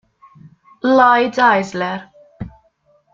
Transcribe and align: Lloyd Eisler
Lloyd 0.81 1.37
Eisler 1.37 2.01